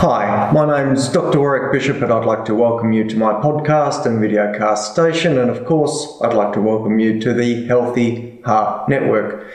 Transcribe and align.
Hi, 0.00 0.48
my 0.52 0.64
name's 0.64 1.08
Dr. 1.08 1.40
Warwick 1.40 1.72
Bishop, 1.72 2.00
and 2.00 2.12
I'd 2.12 2.24
like 2.24 2.44
to 2.44 2.54
welcome 2.54 2.92
you 2.92 3.02
to 3.08 3.16
my 3.16 3.32
podcast 3.32 4.06
and 4.06 4.20
videocast 4.20 4.92
station. 4.92 5.38
And 5.38 5.50
of 5.50 5.66
course, 5.66 6.20
I'd 6.22 6.34
like 6.34 6.52
to 6.52 6.60
welcome 6.60 7.00
you 7.00 7.18
to 7.18 7.34
the 7.34 7.66
Healthy 7.66 8.40
Heart 8.42 8.88
Network. 8.88 9.52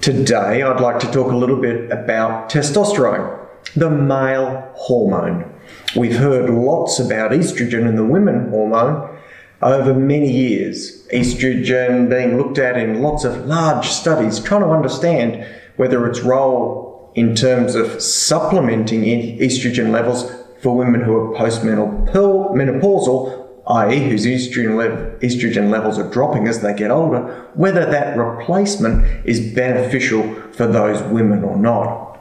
Today, 0.00 0.62
I'd 0.62 0.80
like 0.80 0.98
to 1.00 1.12
talk 1.12 1.30
a 1.30 1.36
little 1.36 1.60
bit 1.60 1.90
about 1.90 2.48
testosterone, 2.48 3.38
the 3.76 3.90
male 3.90 4.66
hormone. 4.76 5.52
We've 5.94 6.16
heard 6.16 6.48
lots 6.48 6.98
about 6.98 7.32
estrogen 7.32 7.86
and 7.86 7.98
the 7.98 8.06
women 8.06 8.48
hormone 8.48 9.14
over 9.60 9.92
many 9.92 10.32
years. 10.32 11.06
Estrogen 11.08 12.08
being 12.08 12.38
looked 12.38 12.56
at 12.56 12.78
in 12.78 13.02
lots 13.02 13.24
of 13.24 13.44
large 13.44 13.88
studies, 13.88 14.40
trying 14.40 14.62
to 14.62 14.70
understand 14.70 15.46
whether 15.76 16.06
its 16.06 16.20
role 16.20 16.91
in 17.14 17.34
terms 17.34 17.74
of 17.74 18.02
supplementing 18.02 19.02
estrogen 19.02 19.90
levels 19.90 20.30
for 20.60 20.76
women 20.76 21.00
who 21.02 21.16
are 21.16 21.34
postmenopausal, 21.34 23.48
i.e., 23.66 24.08
whose 24.08 24.24
estrogen, 24.26 25.18
estrogen 25.20 25.70
levels 25.70 25.98
are 25.98 26.08
dropping 26.10 26.48
as 26.48 26.62
they 26.62 26.74
get 26.74 26.90
older, 26.90 27.50
whether 27.54 27.84
that 27.84 28.16
replacement 28.16 29.04
is 29.26 29.52
beneficial 29.54 30.34
for 30.52 30.66
those 30.66 31.02
women 31.04 31.44
or 31.44 31.56
not. 31.56 32.18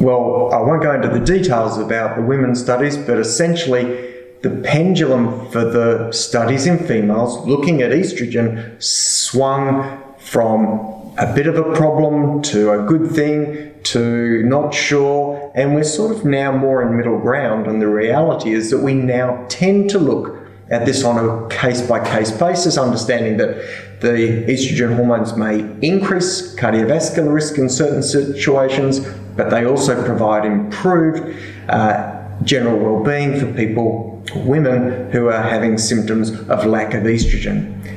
Well, 0.00 0.50
I 0.52 0.60
won't 0.60 0.82
go 0.82 0.94
into 0.94 1.08
the 1.08 1.20
details 1.20 1.78
about 1.78 2.16
the 2.16 2.22
women's 2.22 2.60
studies, 2.60 2.98
but 2.98 3.18
essentially, 3.18 4.14
the 4.42 4.50
pendulum 4.62 5.50
for 5.50 5.64
the 5.64 6.12
studies 6.12 6.66
in 6.66 6.78
females 6.78 7.46
looking 7.46 7.82
at 7.82 7.90
estrogen 7.90 8.80
swung 8.82 10.02
from 10.18 10.95
a 11.18 11.32
bit 11.34 11.46
of 11.46 11.56
a 11.56 11.74
problem 11.74 12.42
to 12.42 12.72
a 12.72 12.82
good 12.82 13.10
thing 13.10 13.72
to 13.84 14.42
not 14.42 14.74
sure, 14.74 15.52
and 15.54 15.74
we're 15.74 15.84
sort 15.84 16.14
of 16.14 16.24
now 16.24 16.52
more 16.52 16.82
in 16.82 16.96
middle 16.96 17.18
ground. 17.18 17.66
And 17.66 17.80
the 17.80 17.88
reality 17.88 18.52
is 18.52 18.70
that 18.70 18.78
we 18.78 18.94
now 18.94 19.46
tend 19.48 19.90
to 19.90 19.98
look 19.98 20.38
at 20.68 20.84
this 20.84 21.04
on 21.04 21.16
a 21.16 21.48
case 21.48 21.80
by 21.80 22.04
case 22.04 22.32
basis, 22.32 22.76
understanding 22.76 23.36
that 23.36 24.00
the 24.00 24.44
estrogen 24.48 24.94
hormones 24.96 25.36
may 25.36 25.60
increase 25.80 26.54
cardiovascular 26.56 27.32
risk 27.32 27.56
in 27.56 27.68
certain 27.68 28.02
situations, 28.02 29.00
but 29.36 29.48
they 29.48 29.64
also 29.64 30.04
provide 30.04 30.44
improved 30.44 31.36
uh, 31.68 32.28
general 32.42 32.78
well 32.78 33.02
being 33.02 33.38
for 33.38 33.50
people, 33.54 34.22
women 34.34 35.10
who 35.12 35.28
are 35.28 35.42
having 35.42 35.78
symptoms 35.78 36.30
of 36.30 36.66
lack 36.66 36.92
of 36.94 37.04
estrogen. 37.04 37.95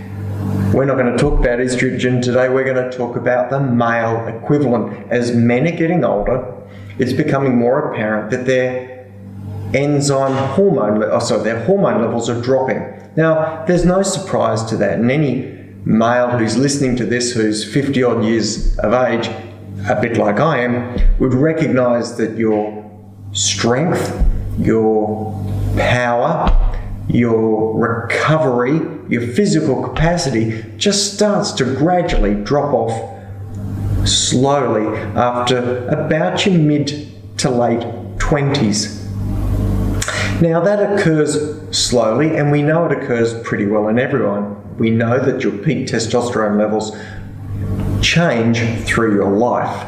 We're 0.74 0.86
not 0.86 0.98
going 0.98 1.12
to 1.12 1.18
talk 1.18 1.40
about 1.40 1.60
estrogen 1.60 2.22
today, 2.22 2.50
we're 2.50 2.64
going 2.64 2.90
to 2.90 2.96
talk 2.96 3.16
about 3.16 3.50
the 3.50 3.60
male 3.60 4.28
equivalent. 4.28 5.12
As 5.12 5.36
men 5.36 5.68
are 5.68 5.76
getting 5.76 6.04
older, 6.04 6.56
it's 6.98 7.14
becoming 7.14 7.58
more 7.58 7.92
apparent 7.92 8.32
that 8.32 8.46
their 8.46 9.08
enzyme 9.74 10.36
hormone, 10.54 11.04
oh, 11.04 11.20
sorry, 11.20 11.44
their 11.44 11.64
hormone 11.66 12.02
levels 12.02 12.30
are 12.30 12.42
dropping. 12.42 12.82
Now, 13.16 13.66
there's 13.66 13.86
no 13.86 14.04
surprise 14.04 14.64
to 14.66 14.78
that, 14.78 15.00
and 15.00 15.12
any 15.12 15.58
male 15.86 16.30
who's 16.38 16.58
listening 16.58 16.96
to 16.98 17.06
this 17.06 17.32
who's 17.34 17.64
50 17.64 18.04
odd 18.04 18.24
years 18.24 18.78
of 18.80 18.94
age, 18.94 19.28
a 19.88 20.00
bit 20.02 20.18
like 20.18 20.40
I 20.40 20.60
am, 20.60 21.18
would 21.20 21.34
recognize 21.34 22.18
that 22.18 22.38
your 22.38 22.90
strength, 23.32 24.14
your 24.58 25.34
power, 25.78 26.69
your 27.10 27.76
recovery, 27.76 28.80
your 29.10 29.28
physical 29.34 29.82
capacity 29.84 30.64
just 30.78 31.16
starts 31.16 31.52
to 31.54 31.66
gradually 31.66 32.36
drop 32.36 32.72
off 32.74 34.08
slowly 34.08 34.96
after 35.16 35.88
about 35.88 36.46
your 36.46 36.58
mid 36.58 37.12
to 37.40 37.50
late 37.50 37.82
20s. 38.18 39.00
Now, 40.42 40.62
that 40.62 41.00
occurs 41.00 41.78
slowly, 41.78 42.38
and 42.38 42.52
we 42.52 42.62
know 42.62 42.86
it 42.86 42.92
occurs 42.92 43.42
pretty 43.42 43.66
well 43.66 43.90
in 43.90 44.00
everyone. 44.00 44.78
We 44.78 44.90
know 44.90 45.20
that 45.20 45.44
your 45.44 45.52
peak 45.52 45.88
testosterone 45.88 46.58
levels 46.58 46.96
change 48.02 48.60
through 48.88 49.16
your 49.16 49.32
life. 49.32 49.88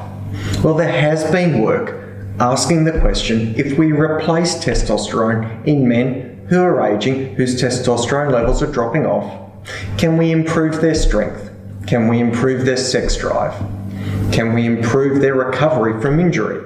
Well, 0.64 0.74
there 0.74 0.92
has 0.92 1.30
been 1.32 1.62
work 1.62 2.04
asking 2.40 2.84
the 2.84 3.00
question 3.00 3.54
if 3.56 3.78
we 3.78 3.92
replace 3.92 4.56
testosterone 4.56 5.66
in 5.66 5.88
men 5.88 6.31
who 6.52 6.62
are 6.62 6.94
aging, 6.94 7.34
whose 7.36 7.62
testosterone 7.62 8.30
levels 8.30 8.62
are 8.62 8.70
dropping 8.70 9.06
off? 9.06 9.50
Can 9.98 10.18
we 10.18 10.32
improve 10.32 10.82
their 10.82 10.94
strength? 10.94 11.50
Can 11.88 12.10
we 12.10 12.20
improve 12.20 12.66
their 12.66 12.76
sex 12.76 13.16
drive? 13.16 13.54
Can 14.34 14.54
we 14.54 14.66
improve 14.66 15.22
their 15.22 15.34
recovery 15.34 16.02
from 16.02 16.20
injury? 16.20 16.62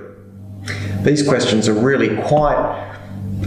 These 1.03 1.27
questions 1.27 1.67
are 1.69 1.73
really 1.73 2.19
quite 2.23 2.93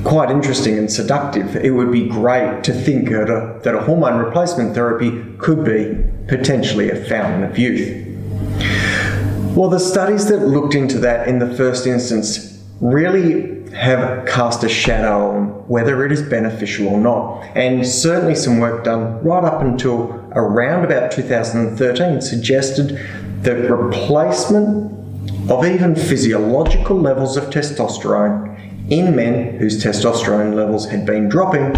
quite 0.05 0.31
interesting 0.31 0.79
and 0.79 0.89
seductive. 0.89 1.57
It 1.57 1.71
would 1.71 1.91
be 1.91 2.09
great 2.09 2.63
to 2.63 2.73
think 2.73 3.09
that 3.09 3.29
a, 3.29 3.59
that 3.65 3.75
a 3.75 3.81
hormone 3.81 4.25
replacement 4.25 4.75
therapy 4.75 5.25
could 5.39 5.65
be 5.65 6.05
potentially 6.29 6.89
a 6.89 7.05
fountain 7.07 7.43
of 7.43 7.59
youth. 7.59 8.07
Well, 9.57 9.69
the 9.69 9.81
studies 9.81 10.29
that 10.29 10.47
looked 10.47 10.77
into 10.77 11.01
that 11.01 11.27
in 11.27 11.41
the 11.41 11.53
first 11.57 11.85
instance 11.85 12.63
really 12.81 13.58
have 13.75 14.27
cast 14.27 14.65
a 14.65 14.69
shadow 14.69 15.31
on 15.31 15.47
whether 15.69 16.05
it 16.05 16.13
is 16.13 16.23
beneficial 16.23 16.89
or 16.89 17.01
not. 17.01 17.43
And 17.57 17.87
certainly 17.87 18.35
some 18.35 18.59
work 18.59 18.85
done 18.85 19.23
right 19.23 19.45
up 19.45 19.61
until 19.63 20.13
around 20.33 20.85
about 20.85 21.13
2013 21.13 22.21
suggested 22.21 22.99
that 23.43 23.71
replacement 23.71 24.93
of 25.51 25.65
even 25.65 25.95
physiological 25.95 26.97
levels 26.97 27.37
of 27.37 27.45
testosterone 27.45 28.91
in 28.91 29.15
men 29.15 29.59
whose 29.59 29.83
testosterone 29.83 30.55
levels 30.55 30.89
had 30.89 31.05
been 31.05 31.29
dropping 31.29 31.75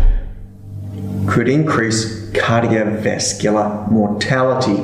could 1.26 1.48
increase 1.48 2.30
cardiovascular 2.30 3.90
mortality. 3.90 4.82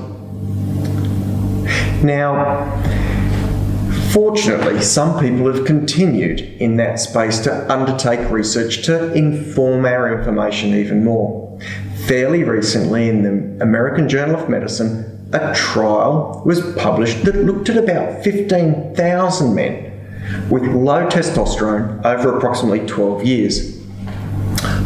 Now, 2.05 2.66
Fortunately, 4.16 4.81
some 4.81 5.21
people 5.21 5.53
have 5.53 5.66
continued 5.66 6.41
in 6.41 6.77
that 6.78 6.99
space 6.99 7.38
to 7.41 7.71
undertake 7.71 8.31
research 8.31 8.82
to 8.87 9.12
inform 9.12 9.84
our 9.84 10.19
information 10.19 10.72
even 10.72 11.04
more. 11.04 11.60
Fairly 12.06 12.43
recently, 12.43 13.10
in 13.10 13.22
the 13.25 13.62
American 13.62 14.09
Journal 14.09 14.41
of 14.41 14.49
Medicine, 14.49 15.28
a 15.34 15.54
trial 15.54 16.43
was 16.47 16.62
published 16.77 17.27
that 17.27 17.37
looked 17.37 17.69
at 17.69 17.77
about 17.77 18.25
15,000 18.25 19.54
men 19.54 20.48
with 20.48 20.62
low 20.62 21.06
testosterone 21.09 22.03
over 22.03 22.38
approximately 22.38 22.87
12 22.87 23.22
years. 23.22 23.87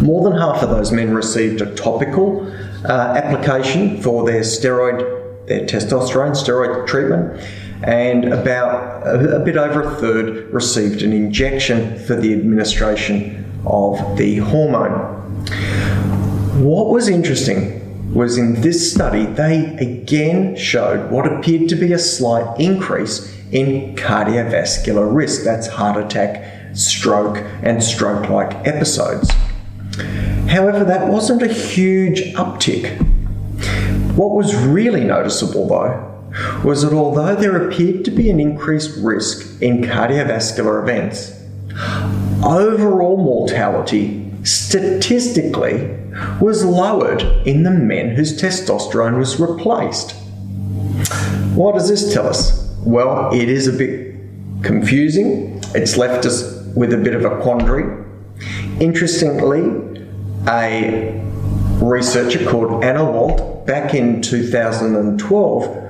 More 0.03 0.29
than 0.29 0.37
half 0.37 0.61
of 0.61 0.71
those 0.71 0.91
men 0.91 1.15
received 1.15 1.61
a 1.61 1.73
topical 1.77 2.53
uh, 2.85 3.15
application 3.17 4.03
for 4.03 4.27
their 4.27 4.41
steroid, 4.41 5.47
their 5.47 5.67
testosterone 5.67 6.33
steroid 6.33 6.89
treatment, 6.89 7.41
and 7.83 8.27
about 8.33 9.07
a, 9.07 9.41
bit 9.41 9.57
over 9.57 9.83
a 9.83 9.95
third 9.97 10.53
received 10.53 11.03
an 11.03 11.13
injection 11.13 11.99
for 12.01 12.15
the 12.15 12.33
administration 12.33 13.45
of 13.67 14.17
the 14.17 14.37
hormone. 14.37 15.19
What 16.63 16.89
was 16.91 17.09
interesting 17.09 18.13
was 18.13 18.37
in 18.37 18.61
this 18.61 18.93
study, 18.93 19.25
they 19.25 19.77
again 19.77 20.57
showed 20.57 21.11
what 21.11 21.27
appeared 21.27 21.69
to 21.71 21.77
be 21.77 21.93
a 21.93 21.99
slight 21.99 22.59
increase 22.61 23.37
in 23.53 23.95
cardiovascular 23.97 25.13
risk 25.15 25.43
that's, 25.45 25.69
heart 25.69 25.97
attack, 25.97 26.77
stroke, 26.77 27.39
and 27.63 27.83
stroke 27.83 28.29
like 28.29 28.67
episodes. 28.67 29.31
However, 30.49 30.85
that 30.85 31.09
wasn't 31.09 31.43
a 31.43 31.53
huge 31.53 32.35
uptick. 32.35 33.01
What 34.17 34.33
was 34.33 34.55
really 34.55 35.05
noticeable, 35.05 35.69
though, 35.69 36.10
was 36.65 36.83
that 36.83 36.93
although 36.93 37.35
there 37.35 37.69
appeared 37.69 38.05
to 38.05 38.11
be 38.11 38.31
an 38.31 38.41
increased 38.41 38.97
risk 38.99 39.61
in 39.63 39.83
cardiovascular 39.83 40.83
events, 40.83 41.33
overall 42.45 43.17
mortality 43.17 44.31
statistically 44.45 45.97
was 46.41 46.65
lowered 46.65 47.23
in 47.47 47.63
the 47.63 47.71
men 47.71 48.15
whose 48.15 48.41
testosterone 48.41 49.19
was 49.19 49.41
replaced. 49.41 50.13
What 51.55 51.75
does 51.75 51.89
this 51.89 52.13
tell 52.13 52.27
us? 52.27 52.69
Well, 52.81 53.33
it 53.33 53.49
is 53.49 53.67
a 53.67 53.73
bit 53.73 54.17
confusing. 54.63 55.61
It's 55.75 55.97
left 55.97 56.27
us 56.27 56.65
with 56.75 56.93
a 56.93 56.97
bit 56.97 57.15
of 57.15 57.25
a 57.25 57.41
quandary. 57.41 58.05
Interestingly, 58.81 60.07
a 60.49 61.21
researcher 61.83 62.49
called 62.49 62.83
Anawalt 62.83 63.67
back 63.67 63.95
in 63.95 64.23
2012 64.23 65.90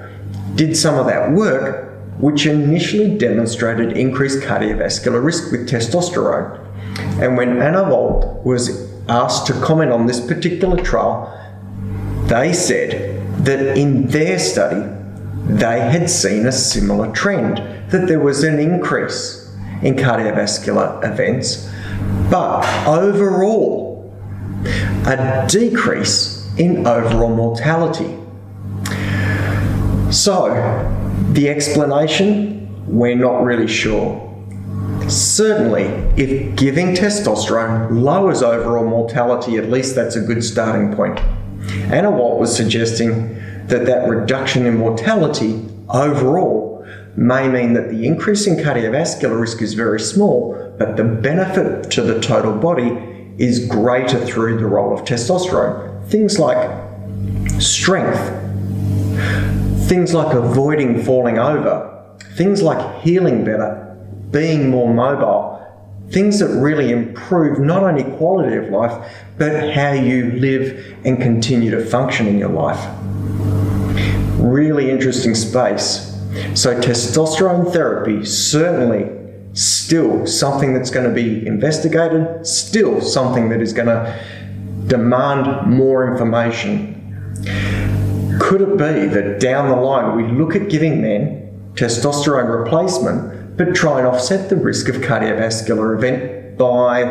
did 0.55 0.77
some 0.77 0.97
of 0.97 1.07
that 1.07 1.33
work 1.33 1.91
which 2.19 2.47
initially 2.47 3.17
demonstrated 3.17 3.97
increased 3.97 4.41
cardiovascular 4.41 5.25
risk 5.25 5.51
with 5.51 5.69
testosterone. 5.69 6.59
And 7.23 7.37
when 7.37 7.57
Anawalt 7.61 8.45
was 8.45 8.91
asked 9.09 9.47
to 9.47 9.55
comment 9.55 9.91
on 9.91 10.07
this 10.07 10.21
particular 10.21 10.83
trial, 10.83 11.37
they 12.27 12.53
said 12.53 13.45
that 13.45 13.77
in 13.77 14.07
their 14.09 14.39
study, 14.39 14.87
they 15.47 15.81
had 15.81 16.11
seen 16.11 16.47
a 16.47 16.53
similar 16.53 17.11
trend, 17.13 17.59
that 17.91 18.07
there 18.07 18.21
was 18.21 18.45
an 18.45 18.59
increase 18.59 19.51
in 19.83 19.95
cardiovascular 19.95 21.03
events, 21.11 21.69
but 22.31 22.63
overall, 22.87 24.15
a 25.07 25.47
decrease 25.49 26.47
in 26.59 26.87
overall 26.87 27.35
mortality. 27.35 28.17
So, 30.11 30.49
the 31.33 31.49
explanation, 31.49 32.69
we're 32.87 33.15
not 33.15 33.45
really 33.45 33.69
sure. 33.69 34.27
Certainly, 35.09 35.85
if 36.17 36.57
giving 36.57 36.95
testosterone 36.95 38.03
lowers 38.03 38.43
overall 38.43 38.85
mortality, 38.85 39.57
at 39.57 39.71
least 39.71 39.95
that's 39.95 40.17
a 40.17 40.21
good 40.21 40.43
starting 40.43 40.95
point. 40.97 41.17
Anawalt 41.93 42.39
was 42.39 42.55
suggesting 42.55 43.35
that 43.69 43.87
that 43.87 44.09
reduction 44.09 44.67
in 44.67 44.79
mortality 44.79 45.65
overall 45.89 46.85
may 47.17 47.49
mean 47.49 47.75
that 47.75 47.89
the 47.91 48.05
increase 48.05 48.49
in 48.49 48.57
cardiovascular 48.57 49.41
risk 49.41 49.63
is 49.63 49.75
very 49.75 50.01
small, 50.01 50.75
but 50.77 50.97
the 50.97 51.05
benefit 51.05 51.89
to 51.93 52.03
the 52.03 52.21
total 52.21 52.53
body 52.53 53.35
is 53.39 53.65
greater 53.67 54.19
through 54.27 54.59
the 54.59 54.67
role 54.67 54.93
of 54.93 55.05
testosterone. 55.05 56.05
Things 56.09 56.39
like 56.39 56.69
strength, 57.61 58.50
Things 59.91 60.15
like 60.15 60.33
avoiding 60.37 61.03
falling 61.03 61.37
over, 61.37 62.17
things 62.37 62.63
like 62.63 63.03
healing 63.03 63.45
better, 63.45 63.99
being 64.31 64.71
more 64.71 64.95
mobile, 64.95 65.67
things 66.11 66.39
that 66.39 66.47
really 66.47 66.93
improve 66.93 67.59
not 67.59 67.83
only 67.83 68.05
quality 68.17 68.57
of 68.57 68.69
life, 68.71 69.13
but 69.37 69.75
how 69.75 69.91
you 69.91 70.31
live 70.39 70.97
and 71.05 71.21
continue 71.21 71.73
to 71.73 71.85
function 71.85 72.29
in 72.29 72.39
your 72.39 72.51
life. 72.51 72.79
Really 74.39 74.93
interesting 74.93 75.35
space. 75.35 76.17
So, 76.55 76.81
testosterone 76.81 77.73
therapy 77.73 78.25
certainly 78.25 79.11
still 79.55 80.25
something 80.25 80.73
that's 80.73 80.91
going 80.91 81.09
to 81.09 81.13
be 81.13 81.45
investigated, 81.45 82.47
still 82.47 83.01
something 83.01 83.49
that 83.49 83.61
is 83.61 83.73
going 83.73 83.89
to 83.89 84.25
demand 84.87 85.69
more 85.69 86.09
information. 86.09 88.00
Could 88.41 88.63
it 88.63 88.77
be 88.79 89.07
that 89.07 89.39
down 89.39 89.69
the 89.69 89.77
line 89.77 90.17
we 90.17 90.27
look 90.27 90.57
at 90.57 90.71
giving 90.71 91.01
men 91.01 91.73
testosterone 91.75 92.65
replacement 92.65 93.57
but 93.57 93.75
try 93.75 93.99
and 93.99 94.09
offset 94.09 94.49
the 94.49 94.57
risk 94.57 94.89
of 94.89 94.97
cardiovascular 94.97 95.95
event 95.95 96.57
by 96.57 97.05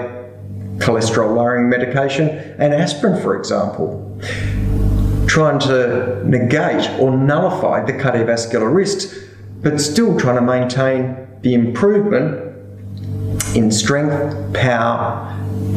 cholesterol 0.80 1.36
lowering 1.36 1.70
medication 1.70 2.30
and 2.58 2.74
aspirin, 2.74 3.22
for 3.22 3.38
example? 3.38 4.20
Trying 5.28 5.60
to 5.60 6.28
negate 6.28 6.90
or 7.00 7.16
nullify 7.16 7.86
the 7.86 7.94
cardiovascular 7.94 8.74
risks, 8.74 9.16
but 9.62 9.80
still 9.80 10.18
trying 10.20 10.36
to 10.36 10.42
maintain 10.42 11.28
the 11.42 11.54
improvement 11.54 12.50
in 13.56 13.72
strength, 13.72 14.54
power, 14.54 15.28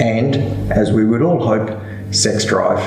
and, 0.00 0.36
as 0.72 0.90
we 0.92 1.04
would 1.04 1.20
all 1.20 1.40
hope, 1.44 1.78
sex 2.12 2.46
drive. 2.46 2.80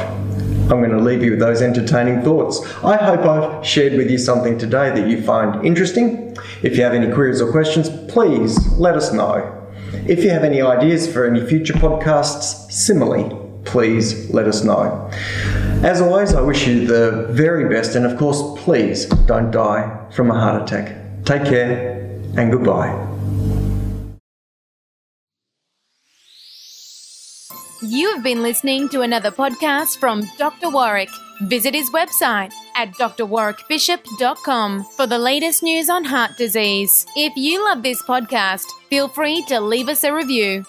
I'm 0.66 0.80
going 0.80 0.90
to 0.90 1.00
leave 1.00 1.24
you 1.24 1.32
with 1.32 1.40
those 1.40 1.62
entertaining 1.62 2.24
thoughts. 2.24 2.60
I 2.84 2.98
hope 2.98 3.22
I've 3.22 3.66
shared 3.66 3.94
with 3.94 4.10
you 4.10 4.18
something 4.18 4.58
today 4.58 4.90
that 4.90 5.08
you 5.08 5.22
find 5.22 5.64
interesting. 5.64 6.36
If 6.64 6.76
you 6.76 6.84
have 6.84 6.94
any 6.94 7.14
queries 7.14 7.40
or 7.40 7.52
questions, 7.52 7.88
please 8.12 8.58
let 8.74 8.96
us 8.96 9.14
know. 9.14 9.52
If 10.08 10.24
you 10.24 10.32
have 10.32 10.44
any 10.44 10.62
ideas 10.62 11.12
for 11.12 11.26
any 11.26 11.46
future 11.46 11.74
podcasts, 11.74 12.72
similarly, 12.72 13.30
please 13.64 14.30
let 14.32 14.48
us 14.48 14.64
know. 14.64 15.08
As 15.84 16.02
always, 16.02 16.34
I 16.34 16.42
wish 16.42 16.68
you 16.68 16.88
the 16.88 17.28
very 17.30 17.70
best, 17.70 17.96
and 17.96 18.06
of 18.06 18.18
course, 18.18 18.42
please 18.64 19.06
don't 19.28 19.52
die 19.52 20.08
from 20.12 20.32
a 20.32 20.34
heart 20.34 20.64
attack. 20.64 20.96
Take 21.26 21.46
care 21.46 22.20
and 22.38 22.52
goodbye. 22.52 23.15
You 27.88 28.12
have 28.16 28.24
been 28.24 28.42
listening 28.42 28.90
to 28.90 29.02
another 29.02 29.30
podcast 29.30 30.00
from 30.00 30.24
Dr. 30.40 30.72
Warwick. 30.72 31.10
Visit 31.44 31.76
his 31.76 31.92
website 31.92 32.52
at 32.76 32.90
drwarwickbishop.com 32.94 34.86
for 34.96 35.06
the 35.06 35.20
latest 35.20 35.62
news 35.62 35.88
on 35.88 36.04
heart 36.04 36.32
disease. 36.36 37.06
If 37.16 37.34
you 37.36 37.64
love 37.64 37.84
this 37.84 38.02
podcast, 38.02 38.66
feel 38.90 39.08
free 39.08 39.44
to 39.50 39.60
leave 39.60 39.88
us 39.88 40.04
a 40.04 40.12
review. 40.12 40.66